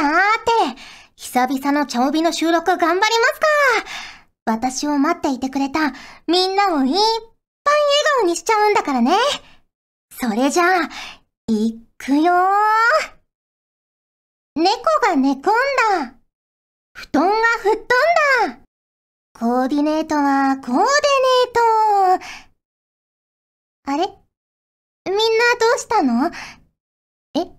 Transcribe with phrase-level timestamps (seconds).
[0.00, 0.80] さーて、
[1.16, 3.46] 久々の茶帯の収録頑張りますか
[4.46, 5.92] 私を待っていてくれた
[6.26, 7.04] みんなをいっぱい笑
[8.20, 9.12] 顔にしちゃうんだからね。
[10.10, 10.88] それじゃあ、
[11.48, 12.46] いくよー。
[14.56, 15.50] 猫が寝込んだ。
[16.94, 17.86] 布団が吹っ飛ん
[18.48, 18.60] だ。
[19.38, 22.24] コーディネートはコーディネート。
[23.92, 24.06] あれ？
[25.04, 25.20] みんな
[25.60, 26.30] どうしたの？
[27.36, 27.50] え？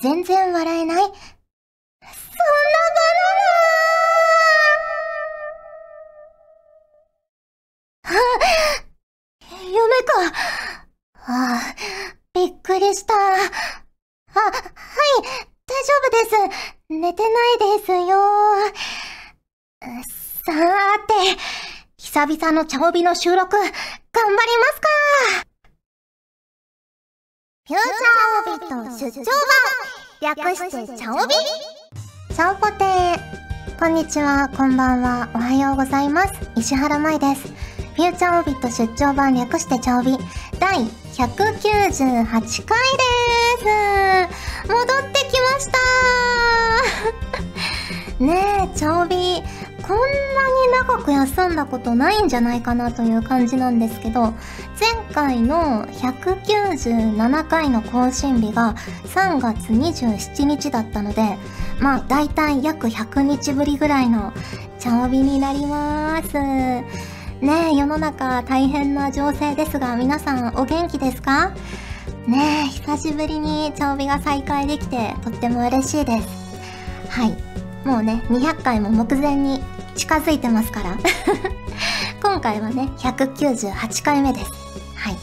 [0.00, 1.12] 全然笑えない？
[2.02, 3.30] そんなバナ
[8.02, 8.42] ナは
[9.62, 10.12] 夢か。
[11.14, 11.76] ああ、
[12.34, 13.14] びっくりした。
[13.14, 13.44] あ、はい、
[15.66, 16.34] 大丈夫です。
[16.88, 18.18] 寝てないですよ。
[20.44, 21.38] さーて、
[21.96, 23.78] 久々の茶帯の収録、頑張り
[24.58, 24.88] ますか
[27.68, 31.34] フューチャーオビット出張版略して茶帯？
[32.34, 33.78] チャオポテー。
[33.78, 36.32] こんにちは、こんばんは、おはようございます。
[36.56, 37.48] 石原舞です。
[37.94, 40.16] フューチャーオービット出張版略して茶帯
[40.58, 43.04] 第198回で
[43.58, 44.66] す。
[44.66, 45.78] 戻ってきました。
[48.24, 49.42] ねえ、茶帯
[49.86, 54.32] こんなに長く休んだことないんじゃないかなという感じなんですけど、
[54.80, 58.74] 前回の197回の更新日が
[59.14, 61.36] 3月27日だったので、
[61.82, 64.32] まあ大体約100日ぶりぐらいの
[64.78, 66.34] 茶帯になります。
[66.34, 66.84] ね
[67.42, 71.50] え、世の中大変な情勢ですが、皆さんお元気ですか？
[72.28, 76.28] ねえ、久しぶりに茶帯が再開できてとっても嬉しいです。
[77.08, 77.36] はい。
[77.84, 79.60] もうね、200回も目前に
[79.96, 80.96] 近づいてますから。
[82.22, 84.52] 今回はね、198回目です。
[84.94, 85.16] はい。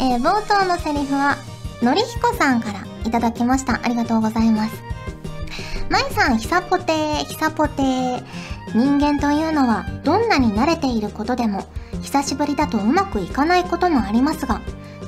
[0.00, 1.36] えー、冒頭のセリフは、
[1.80, 3.78] のりひこさんからいただきました。
[3.80, 4.91] ありがとうございます。
[5.92, 8.22] まいさん、ひさぽてー、ひさぽてー。
[8.74, 11.66] 人間というのは、どんなに慣れていることでも、
[12.00, 14.62] 久しぶりだとうまくいかないこともありますが、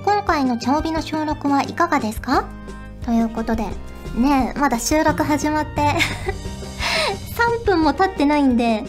[0.05, 2.45] 今回の茶帯の収録はいかがですか？
[3.07, 3.63] ということで、
[4.15, 5.95] ねえ、まだ収録始まって
[7.63, 8.85] 3分も経ってないんで、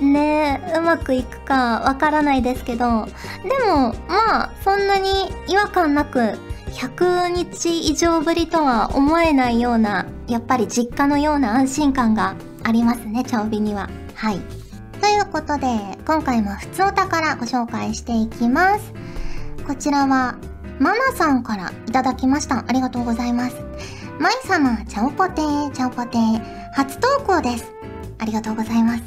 [0.00, 3.06] ねえ、うまくいくかわからないですけど、
[3.44, 6.36] でも、まあ、そんなに違和感なく、
[6.72, 13.88] 100日以上ぶりとは思えないような、やっぱり実家のような安心感がありますね、茶帯には。
[14.14, 14.40] はい。
[15.00, 15.66] ということで、
[16.06, 18.92] 今回も普通お宝ご紹介していきます。
[19.66, 20.36] こちらは、
[20.78, 22.64] マナさんからいただきました。
[22.66, 23.56] ありがとうございます。
[24.18, 27.72] マイ様、チャオポテー、チャオポテー、初投稿です。
[28.18, 29.02] ありがとうございます。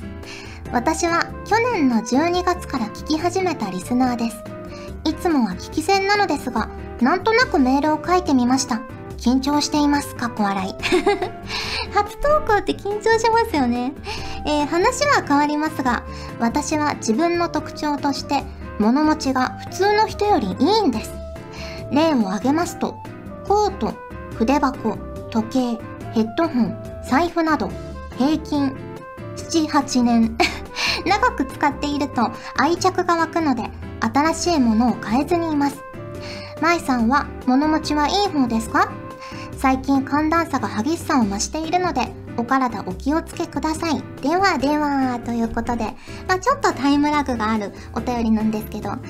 [0.71, 4.43] 私は去年の12月から聞き始めたリスナーです。
[5.03, 6.69] いつもは聞き戦なのですが、
[7.01, 8.81] なんとなくメールを書いてみました。
[9.19, 10.15] 緊張しています。
[10.15, 10.27] か？
[10.27, 10.73] っこ笑い。
[11.93, 13.93] 初投稿って緊張しますよね。
[14.45, 16.03] えー、話は変わりますが、
[16.39, 18.43] 私は自分の特徴として、
[18.79, 21.11] 物持ちが普通の人よりいいんです。
[21.91, 22.95] 例を挙げますと、
[23.47, 23.93] コート、
[24.37, 24.97] 筆箱、
[25.31, 26.75] 時計、ヘッドホン、
[27.09, 27.69] 財布など、
[28.17, 28.75] 平均
[29.35, 30.37] 7、8年
[31.05, 33.69] 長く使っていると愛着が湧くので、
[34.01, 35.83] 新しいものを変えずにいます。
[36.61, 38.89] 舞さんは物持ちはいい方ですか？
[39.59, 44.01] 最近寒暖差が激しさを増しているので、お体お気をつけください。
[44.21, 45.83] ではでは、ということで、
[46.29, 49.01] まあちょっとタイムラグがあるお便りなんですけど、ね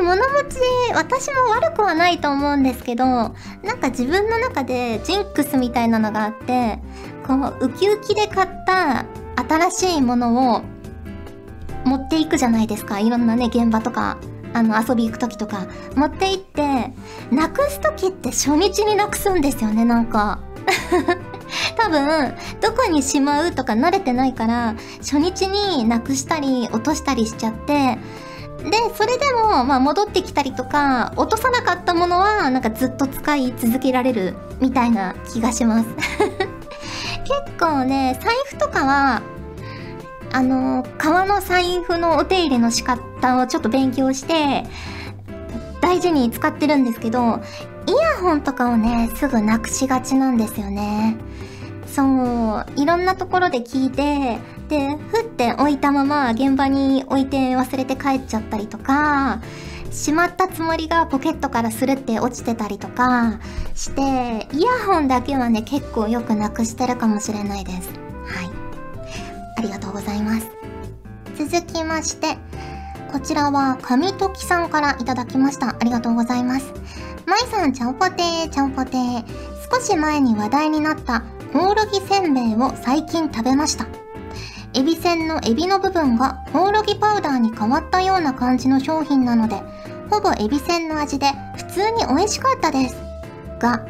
[0.00, 0.58] え、物持ち、
[0.94, 3.34] 私も悪くはないと思うんですけど、なん
[3.78, 6.80] か自分の中でジンクスみたいなのがあって、
[7.24, 9.06] こう、ウキウキで買った
[9.48, 10.62] 新しいものを
[11.84, 12.98] 持っていくじゃないですか。
[12.98, 14.18] いろんなね、現場とか、
[14.54, 16.92] あの、遊び行く時とか、持って行って、
[17.30, 20.40] なくす時って初日になくすんですよね、なんか。
[21.76, 27.98] 多分、どこにしまうとか慣れてないから、初日になくしたり、落としたりしちゃって、
[28.58, 35.86] で、それでも、まあ戻ってきたりとか、落とさなかったものは、なんかずっと使い続けられる、みたいな気がします。
[37.24, 39.22] 結構ね、財布とかは、
[40.32, 44.64] あの、革の財布のお手入れの仕方をちょっと勉強して、
[45.80, 47.40] 大事に使ってるんですけど、
[47.86, 51.16] イヤホンとかをね、すぐなくしがちなんですよね。
[51.86, 54.38] そう、いろんなところで聞いて、
[54.68, 59.40] で、ふって置いたまま現場に置いて忘れて帰っちゃったりとか、
[59.90, 63.40] しまったつもりがポケットからスルって落ちてたりとか
[63.74, 64.02] して、
[64.52, 67.88] イヤホンだけはね、結構よくなくしてるかもしれないです。
[68.26, 68.57] はい。
[69.58, 70.46] ありがとうございます。
[71.36, 72.38] 続きまして、
[73.10, 75.70] こちらは、神時さんからいただきました。
[75.70, 76.72] ありがとうございます。
[77.26, 79.24] まいさん、ちゃんぽてー、ちゃんぽてー。
[79.70, 83.86] 少し前に話題になったコオロギせんべいを最近食べました。
[84.74, 89.60] エビせんのエビの部分がコオロギパウダーに変わったような感じの商品なので、
[90.08, 92.96] ほぼエビせんの味で普通に美味しかったです。
[93.58, 93.84] が、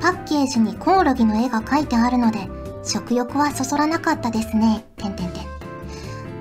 [0.00, 2.48] パッケージにコオロギの絵が描いてあるので、
[2.82, 4.84] 食欲はそそらなかったですね。
[4.96, 5.44] てんてんてん。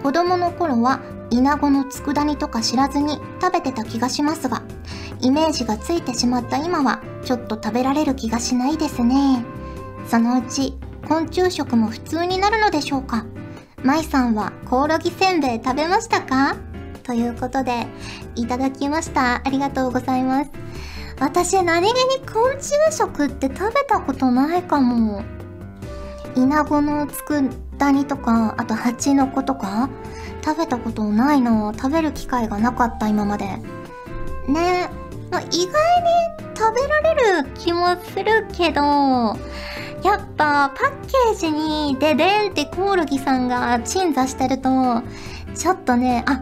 [0.02, 4.64] 子供の頃は、イナゴの佃煮とか知らずに食べてた気がしますが、
[5.22, 9.44] イメージがついてしまった今は、ちょっと食べられる気がしないですね。
[10.08, 10.78] そのうち、
[11.08, 13.26] 昆虫食も普通になるのでしょうか
[13.84, 16.56] 舞さんはコオロギせんべい食べましたか？
[17.04, 17.88] ということで、
[18.36, 19.42] いただきました。
[19.44, 20.52] ありがとうございます。
[21.20, 25.24] 私、何気に昆虫食って食べたことないかも。
[26.36, 29.90] イナゴの佃煮とか、あとハチノコとか、
[30.44, 31.74] 食べたことないな。
[31.76, 33.46] 食べる機会がなかった今まで。
[34.48, 34.90] ね。
[35.32, 35.70] まあ、意外に
[36.58, 45.04] 食べられる気もするけど、やっぱパッケージにデデンってコオロギさんが鎮座してると、
[45.56, 46.42] ちょっとね、あ、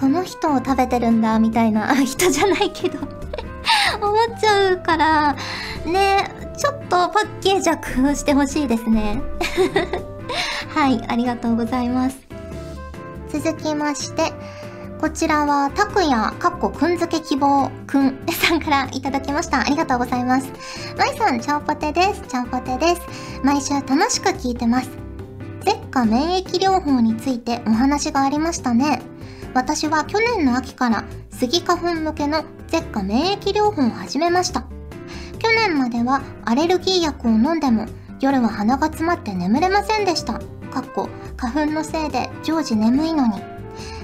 [0.00, 2.98] この人を食べてるんだみたいな人じゃないけど
[4.00, 5.36] 思っちゃうから、
[5.84, 9.22] ね、ちょっとパッケージャクしてほしいですね。
[10.74, 12.18] はい、ありがとうございます。
[13.28, 14.32] 続きまして、
[15.00, 19.60] こちらは、たくや、かっこくんづけ希望くんさんからいただきました。
[19.60, 20.50] ありがとうございます。
[20.96, 22.22] まいさん、ちゃんぽてです。
[22.26, 23.02] ちゃんぽてです。
[23.44, 24.90] 毎週楽しく聞いてます。
[25.64, 29.00] 舌下免疫療法についてお話がありましたね。
[29.54, 34.77] 私は去年の秋からスギ花粉向けの舌下免疫療法を始めました。
[35.48, 37.86] 去年まではアレルギー薬を飲んでも
[38.20, 40.34] 夜は鼻が詰まって眠れませんでした。
[40.34, 41.08] かっこ
[41.38, 43.40] 花粉のせいで常時眠いのに。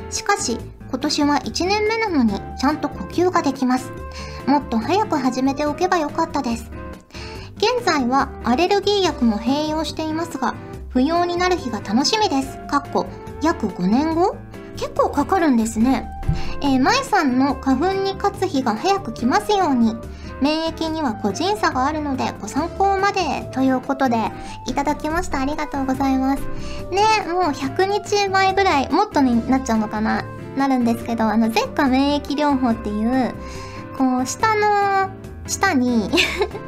[0.09, 0.57] しかし
[0.89, 3.93] 今年は1年目なのにちゃんと呼吸ができます。
[4.47, 6.71] もっと早く始めておけばよかったです。
[7.59, 10.55] 現在はアレルギー薬も併用していますが、
[10.89, 12.57] 不要になる日が楽しみです。
[12.69, 13.05] かっこ
[13.43, 14.35] 約5年後？
[14.77, 16.09] 結構かかるんですね。
[16.63, 19.95] えー、舞さんの花粉に勝つ日が早く来ますように。
[20.45, 24.17] 免疫には個人差があるのでご参考までということで
[24.67, 25.41] いただきました。
[25.41, 26.43] ありがとうございます。
[26.91, 27.03] ね
[27.33, 30.23] もう100日前ぐらいもっとになっちゃうのかな？
[30.55, 33.35] なるんですけど、あの、舌下免疫療法っていう、
[33.97, 35.11] こう、下の、
[35.47, 36.11] 下に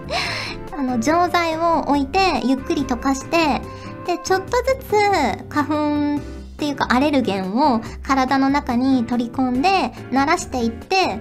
[0.77, 3.61] あの、錠剤を置いて、ゆっくり溶かして、
[4.07, 6.21] で、ちょっとずつ、花粉っ
[6.59, 11.21] ていうかアレルゲンを体の中に取り込んで、慣らしていって、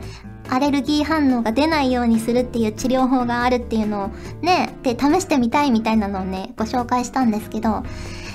[0.50, 4.07] アレルギー反応が出ないようにするっていう治療法があるっていうのを
[4.44, 7.83] ね、で、試してみたいみたいなのをね、ご紹介したんですけど、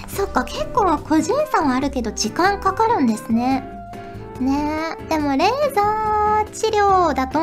[0.09, 3.65] そっか、結構個人差はあるけど時間かかるんですね。
[4.41, 7.41] ねでもレーザー治療だと、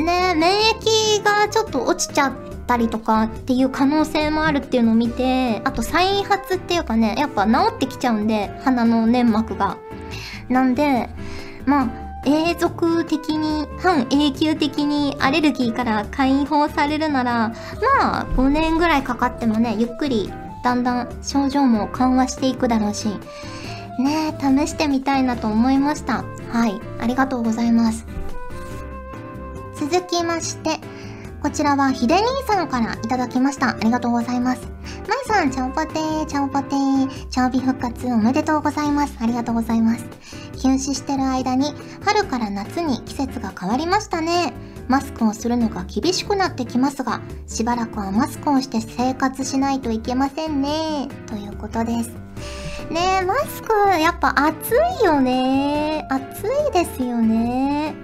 [0.00, 2.32] ね免疫がちょっと落ちちゃっ
[2.66, 9.76] たりとかっていう可能性もあるっていうのを見て、あと再発っていうかね、やっぱ治ってきちゃうんで、鼻の粘膜が。
[10.48, 11.08] なんで、
[11.66, 17.48] まあ、永続的に、半永久的にアレルギーから解放されるなら、
[17.98, 20.32] まあ、5年ぐらいかかってもね、ゆっくり、
[20.62, 23.08] だんだん症状も緩和していくだろうし、
[23.98, 26.24] ね試してみたいなと思いました。
[26.48, 26.80] はい。
[27.00, 28.06] ありがとうございます。
[29.74, 30.78] 続きまして、
[31.42, 33.70] こちらはひで兄さんからいただきました。
[33.70, 34.68] ありがとうございます。
[35.08, 39.16] まいさん、ちゃんぽてー、ちゃんぽてー、チャオビ復活おめでとうございます。
[39.20, 40.04] ありがとうございます。
[40.60, 41.74] 休止してる間に、
[42.04, 44.52] 春から夏に季節が変わりましたね。
[44.88, 51.08] マスクをするのが厳しくなってきますが、しばらくはマスクをして生活しないといけませんね。
[51.26, 52.10] ということです。
[52.90, 56.06] ねえマスク、やっぱ暑いよね。
[56.10, 57.94] 暑いですよね。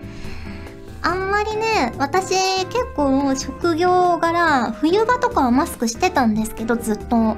[1.02, 2.34] あんまりね、私
[2.66, 7.36] 結構職業柄、冬場とかはマスクしてたんですけど、ずっと。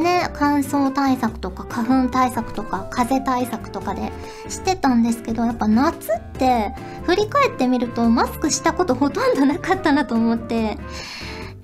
[0.00, 4.10] ね、乾燥対策とか花粉対策とか風対策とかで
[4.48, 10.78] してたんですけど、やっぱ夏って振り返ってみるとマスクしたことほとんどなかったなと思って、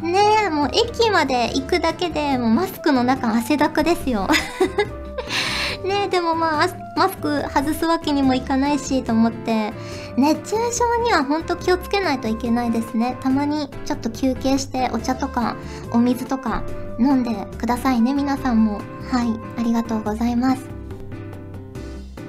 [0.02, 4.28] ねえ、もう駅まで行くだけでもうマスクの中汗だくですよ。
[5.83, 9.73] ねえ、でもまあ、マスク外すわけにもいかないしと思って、
[10.16, 13.16] 熱中症にはほんと気をつけないといけないですね。
[13.21, 15.57] たまにちょっと休憩してお茶とか
[15.93, 16.62] お水とか
[16.99, 18.81] 飲んでくださいね、皆さんも。
[19.11, 20.62] はい、ありがとうございます。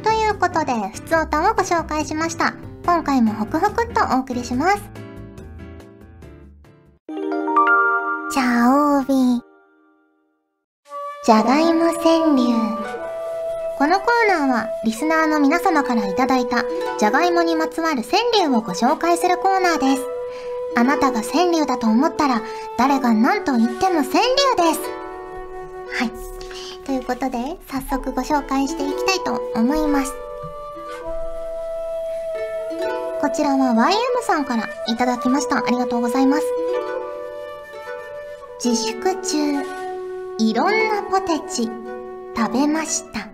[0.03, 2.53] ということで、ふつおたをご紹介しました。
[2.85, 5.07] 今回もホクホクっとお送りします。
[8.31, 9.41] チャオービ
[11.25, 12.97] じゃがいも川柳
[13.77, 16.63] このコーナーはリスナーの皆様からいただいた
[16.99, 20.16] じゃがいもにまつわる川柳をご紹介するコーナーです。
[20.77, 22.39] あなたが川柳だと思ったら、
[22.77, 24.79] 誰が何と言っても川柳です。
[25.97, 26.11] はい。
[26.85, 30.13] ということで、早速ご紹介していきたいと思います。
[33.21, 35.57] こちらは YM さんからいただきました。
[35.57, 36.43] ありがとうございます。
[38.63, 39.63] 自粛中、
[40.37, 41.71] いろんなポテチ
[42.35, 43.27] 食べました。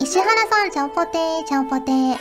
[0.00, 2.16] 石原さん、ちゃんぽてー、ちゃんぽてー。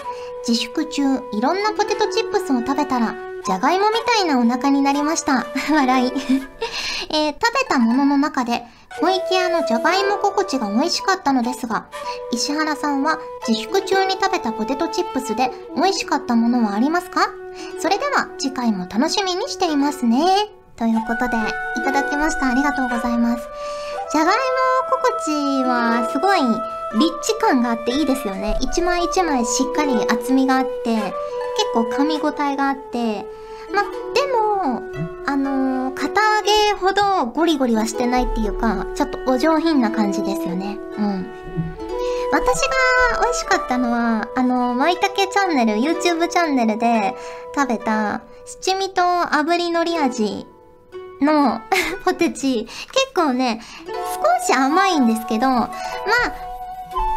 [0.47, 1.01] 自粛中、
[1.33, 5.45] いろんなポテトチップスを食べたら、じゃがいもみたいなお腹になりました。
[5.71, 6.11] 笑い。
[7.13, 8.63] えー、食べたものの中で、
[9.01, 11.85] 小池屋のじゃがいも心地が美味しかったのですが、
[12.31, 17.27] 石原さんは自粛中に食べたポテトチップスで美味しかったものはありますか？
[17.79, 20.47] それでは次回も楽しみにしていますね。
[20.77, 21.37] ということで、
[21.77, 22.49] いただきました。
[22.49, 23.43] ありがとうございます。
[24.11, 24.41] じゃがいも
[25.25, 26.39] 心地はすごい
[26.95, 28.57] リッチ感があっていいですよね。
[28.61, 31.13] 一枚一枚しっかり厚みがあって、結
[31.73, 33.25] 構噛み応えがあって、
[33.73, 33.81] ま、
[34.13, 34.81] でも、
[35.25, 40.77] あのー、片揚げほどゴリゴリはしてないっていうか、ちょっとお上品な感じですよね。
[40.97, 41.25] うん。
[42.31, 47.15] 私が美味しかったのは、あの、舞茸チャンネル、YouTube チャンネルで
[47.55, 50.47] 食べた七味と炙り海苔味
[51.21, 51.61] の
[52.05, 53.61] ポテチ、結構ね、
[54.47, 56.52] 少し甘いんですけど、まあ、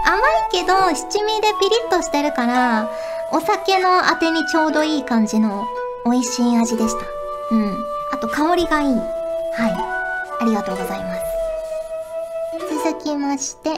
[0.06, 0.22] 甘い
[0.52, 2.88] けど七味でピリッとしてるから、
[3.32, 5.66] お酒のあてにちょうどいい感じの
[6.04, 7.04] 美味しい味でした。
[7.50, 7.76] うん。
[8.12, 8.94] あと香りがいい。
[8.94, 9.02] はい。
[10.40, 11.20] ありがとうございます。
[12.84, 13.70] 続きまして、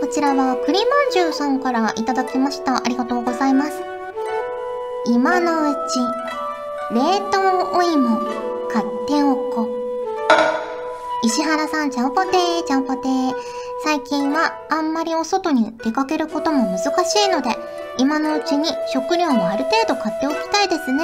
[0.00, 2.78] こちらは栗まんじゅうさんからいただきました。
[2.78, 3.82] ありがとうございます。
[5.06, 7.00] 今のうち、冷
[7.30, 8.18] 凍お芋
[8.72, 9.68] 買っておこ。
[11.22, 13.34] 石原さん、ちゃんぽてー、ちゃんぽてー。
[13.82, 17.56] 最近はあんまりお外に出かけることも難しいので、
[17.98, 21.02] 今のうちに食料もある程度買っておきたいですね。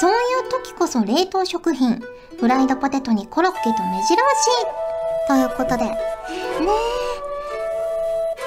[0.00, 0.16] そういう
[0.50, 2.00] 時こそ冷凍食品。
[2.38, 4.48] フライドポテトにコロッケと目白押し。
[5.28, 5.84] ということで。
[5.84, 5.94] ね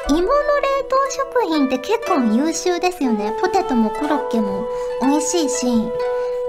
[0.09, 0.13] え。
[0.13, 0.27] 芋の冷
[0.89, 3.37] 凍食品って結構優秀ですよね。
[3.39, 4.65] ポテトもコロッケも
[5.01, 5.67] 美味しいし。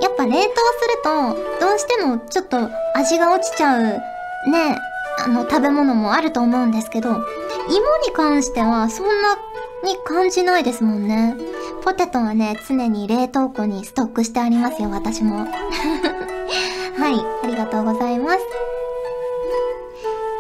[0.01, 0.49] やっぱ冷凍する
[1.05, 2.57] と、どうしてもちょっと
[2.95, 4.01] 味が落ちちゃう、ね
[4.73, 7.25] え、あの食べ物もあると思うんですけど、芋に
[8.13, 9.37] 関してはそんな
[9.85, 11.37] に感じないですもんね。
[11.83, 15.47] ポテトはね、常に冷凍庫にストックしてありますよ、私も。
[16.97, 18.39] はい、ありがとうございます。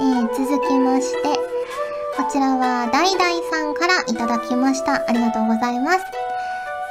[0.00, 1.28] えー、続きまして、
[2.16, 5.04] こちらは、ダイダイさんからいただきました。
[5.07, 5.99] ありがとうございます。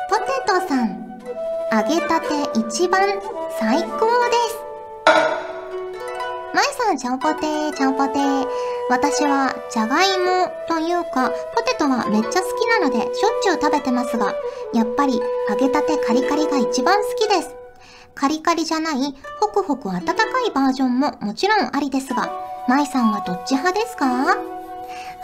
[0.10, 1.04] ポテトさん、
[1.72, 3.02] 揚げたて一番
[3.60, 4.63] 最高です。
[6.54, 8.46] まいさん、ちゃんぽてー、ちゃんぽてー。
[8.90, 14.34] 私は、じゃがいもというか、ポテトはめっちゃ好きなので、しょっちゅう食べてますが、
[14.74, 15.20] やっぱり、
[15.50, 17.56] 揚げたてカリカリが一番好きです。
[18.14, 20.14] カリカリじゃない、ホクホク温か
[20.46, 22.32] いバージョンももちろんありですが、
[22.68, 24.38] まいさんはどっち派ですか？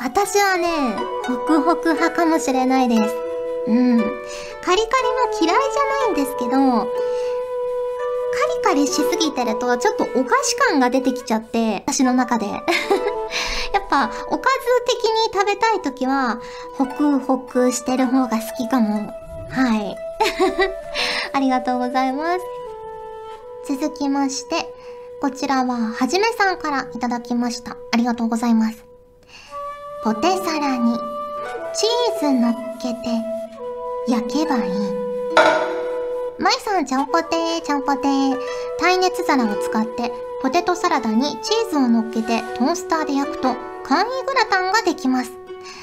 [0.02, 0.96] 私はね、
[1.28, 3.16] ホクホク派かもしれないです。
[3.68, 3.98] うん。
[4.00, 4.08] カリ
[4.64, 4.86] カリも
[5.40, 5.54] 嫌いじゃな
[6.08, 6.88] いんですけど、
[8.70, 12.46] カリしすぎてると、ちょっとお菓子感が出てきちゃって、私の中で。
[12.54, 12.62] やっ
[13.90, 14.50] ぱ、おか
[14.88, 16.40] ず的に食べたいときは、
[16.78, 19.12] ホクホクしてる方が好きかも。
[19.50, 19.98] はい。
[21.34, 22.36] ありがとうございま
[23.66, 23.76] す。
[23.76, 24.72] 続きまして、
[25.20, 27.76] こちらは、はじめさんからいただきました。
[27.92, 28.86] ありがとうございます。
[30.04, 30.96] ポテサラに、
[31.74, 33.00] チーズ乗っけて、
[34.08, 35.79] 焼けばいい。
[36.39, 38.38] まいさん、ちゃんぽてー、ちゃんぽてー。
[38.79, 40.10] 耐熱皿を使って、
[40.41, 45.31] ポテトサラダにチーズを乗っけてトースターで焼くと、簡易グラタンができます。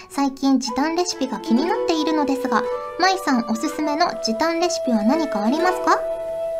[0.08, 2.62] 最近時短レシピが気になっているのですが、
[2.98, 6.00] まいさんおすすめの時短レシピは何かありますか？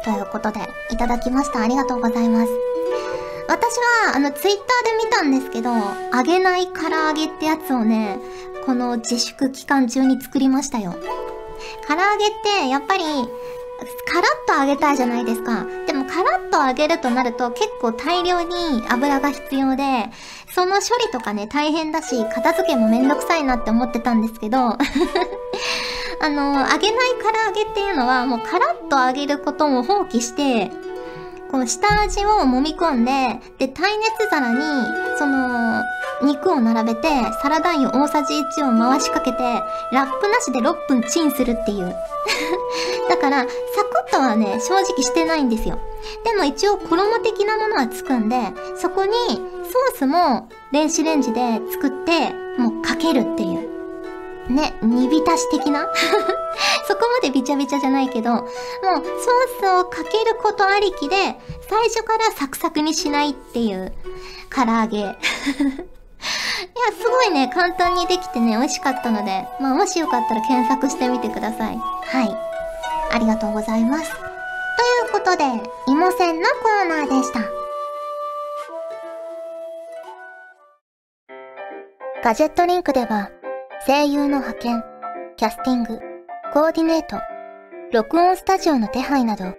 [0.05, 0.61] ということで、
[0.91, 1.63] いただきました。
[1.63, 2.53] ありがとうございます。
[3.49, 5.71] 私は、あの、ツイッターで見たんですけど、
[6.15, 8.19] 揚げない唐揚げってやつをね、
[8.67, 10.93] この自粛期間中に作りましたよ。
[11.89, 13.05] 唐揚げって、やっぱり、
[14.11, 15.67] カラッと揚げたいじゃないですか。
[15.87, 19.83] でもカラッと揚げるとなると結構大量に油が必要で、
[20.55, 24.79] その処理とかね、大変だし、片付けもめんどくさいなって思ってたんですけど、 あ
[26.29, 30.71] の、揚げない唐揚げっていうのはもうカラッと揚げることも放棄して、
[31.51, 34.59] この下味を揉み込んで、で、耐熱皿に、
[35.19, 35.83] その、
[36.23, 37.09] 肉を並べて、
[37.43, 39.39] サラダ油大さじ1を回しかけて、
[39.93, 41.95] ラップなしで6分チンするっていう。
[43.09, 43.49] だから、サク
[44.09, 45.79] ッとはね、正直してないんですよ。
[46.25, 48.37] でも一応衣的なものはつくんで、
[48.77, 53.77] そこにソースも電子レンジで作って、もうかけるっていう。
[54.49, 55.89] ね、煮浸し的な？
[56.87, 59.03] そこまでびちゃびちゃじゃないけど、もうソー
[59.61, 61.17] スをかけることありきで、
[61.69, 63.93] 最初からサクサクにしないっていう
[64.55, 65.17] 唐揚げ。
[66.77, 71.79] いや、すごいね、簡単にできてね、美味しかったので、まあもしよかったら検索してみてください。
[71.79, 72.37] はい。
[73.13, 74.13] ありがとうございます。
[74.13, 75.45] ということで、
[75.89, 77.41] 芋線のコーナーでした。
[82.23, 83.31] ガジェットリンクでは、
[83.87, 84.85] 声優の派遣、
[85.39, 85.99] キャスティング、
[86.53, 87.17] コーディネート、
[87.91, 89.55] 録音スタジオの手配など、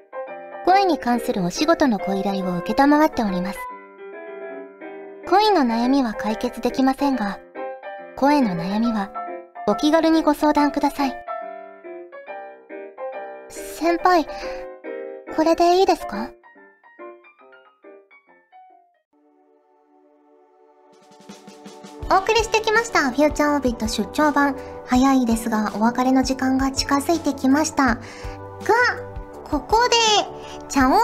[0.66, 3.60] 声に関するお仕事のご依頼を受けたまわっております。
[5.30, 7.38] 恋の悩みは解決できませんが、
[8.16, 9.12] 声の悩みは
[9.68, 11.14] お気軽にご相談ください。
[13.50, 14.26] 先輩、
[15.36, 16.30] これでいいですか？
[22.10, 23.12] お送りしてきました。
[23.12, 24.56] フューチャーオービット出張版。
[24.86, 27.96] 早いですが、お別れの時間が近づいてきました。
[27.96, 28.00] が、
[29.44, 29.96] ここで、
[30.70, 31.04] チャオビンイラ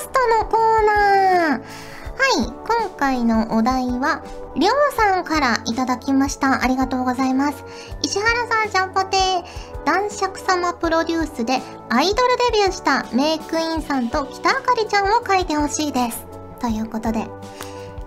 [0.00, 1.89] ストのコーナー。
[2.20, 4.22] はい、今回のお題は、
[4.54, 6.62] りょうさんからいただきました。
[6.62, 7.64] ありがとうございます。
[8.02, 9.84] 石原さん、ジャンポテー。
[9.86, 11.58] 男爵様プロデュースで
[11.88, 16.26] アイドルデビューしたメイクインさんと北あかりちゃんを書いてほしいです。
[16.60, 17.26] ということで、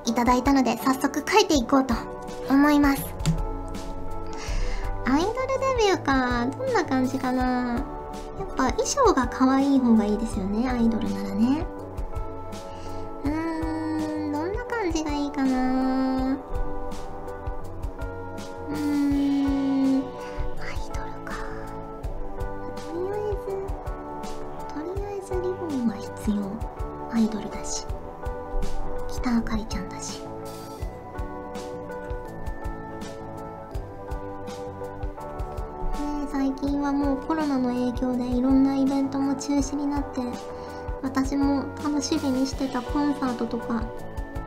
[0.05, 1.95] いただいたので早速書いていこうと
[2.49, 3.03] 思います
[5.05, 5.33] アイドル
[5.77, 7.83] デビューかどんな感じかな
[8.39, 11.65] やっぱ衣装が可愛い方がいいですよねアイドルならね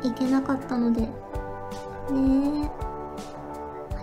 [0.03, 1.03] 行けなかったので。
[1.03, 1.11] ね
[2.65, 2.71] え。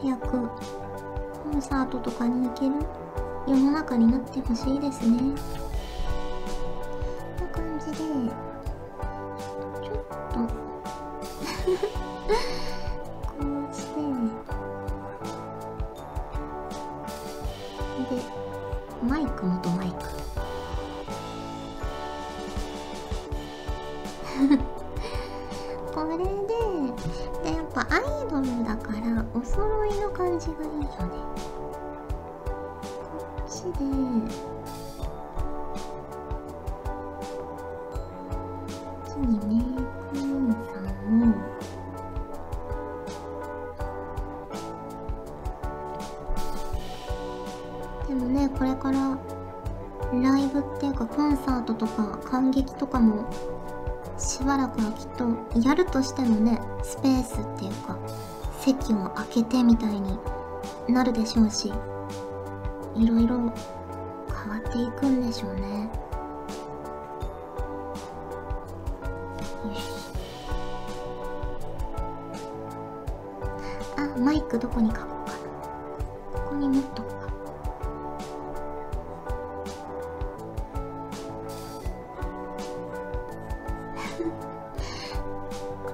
[0.02, 2.76] 早くコンサートとかに行ける。
[3.48, 5.20] 世の中になってほしいですね。
[39.13, 41.36] 次メイクインさんを
[48.08, 49.15] でもねこれから
[50.19, 53.32] ライブっていうかコンサートとか感激とかも
[54.17, 57.99] しばらくはきっとやるとしてもねスペースっていうか
[58.62, 60.17] 席を空けてみたいに
[60.88, 61.71] なるでしょうし
[62.95, 65.73] いろいろ変わっていくんでしょうね。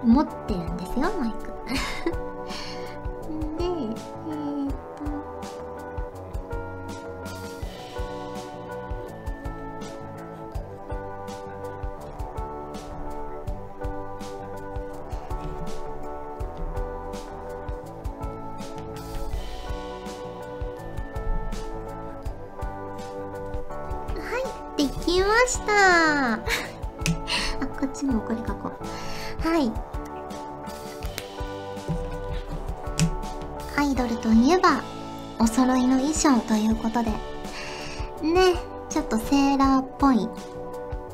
[0.10, 1.59] 持ってるんですよマイク。
[33.80, 34.84] アイドルといえば
[35.40, 37.12] お揃いの衣装ということで。
[38.22, 38.56] ね
[38.90, 40.28] ちょっとセーラーっぽい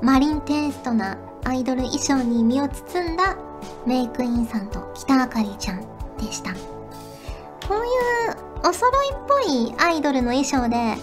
[0.01, 3.37] マリンテイストなアイドル衣装に身を包んだ
[3.85, 5.81] メイクインさんと北あかりちゃん
[6.17, 6.53] でした。
[6.53, 6.59] こ
[7.69, 10.95] ういうお揃いっぽいアイドルの衣装で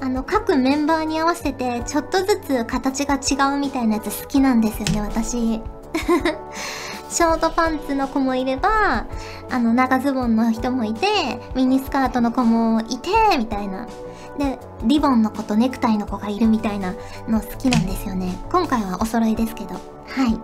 [0.00, 5.60] あの各メンバーに合わせてちょっとずつ形が違うみたいなやつ好きなんですよね私。
[7.16, 9.06] ショートパンツの子もいれば、
[9.50, 11.06] あの、長ズボンの人もいて、
[11.54, 13.86] ミニスカートの子もいて、みたいな。
[14.38, 16.92] で、リボンの子とネクタイの子がいるみたいな
[17.26, 18.36] の好きなんですよね。
[18.52, 19.76] 今回はお揃いですけど。
[19.76, 19.78] は
[20.28, 20.38] い。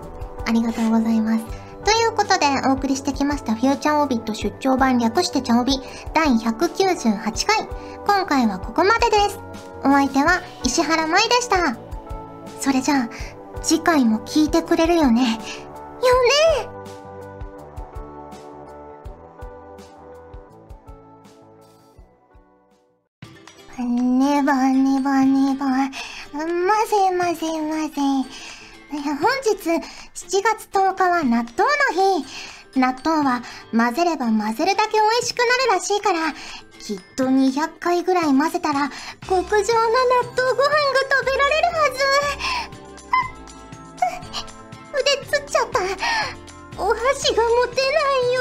[0.48, 1.44] ありがとうございます。
[1.84, 5.78] ということで、お送りしてきましたフューチャーオビット出張版略してチャオビ
[6.14, 7.68] 第198回。
[8.06, 9.38] 今回はここまでです。
[9.84, 11.76] お相手は石原舞でした。
[12.58, 13.08] それじゃあ、
[13.60, 15.38] 次回も聞いてくれるよね。
[16.06, 16.82] よね
[23.78, 25.86] ねばねばねば、ま
[26.86, 27.96] ぜまぜまぜ。
[28.90, 31.46] 本日7月10日は納豆の
[32.20, 32.26] 日。
[32.78, 36.32] 納豆は混ぜれば混ぜるだけ美味しくなるらしいから、
[36.80, 42.61] きっと200回ぐらい混ぜたら極上の納豆ご飯が食べられるはず。
[45.52, 45.80] ちゃった。
[46.82, 47.98] お箸が持てな
[48.30, 48.40] いよ。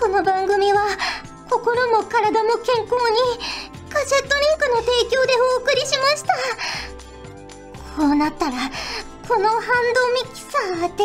[0.00, 0.86] この番組は
[1.50, 3.38] 心も体も健康に
[3.90, 6.32] カセットリンクの提供でお送りしました。
[7.96, 8.52] こうなったら、
[9.28, 9.62] このハン
[9.94, 11.04] ドミキサーで、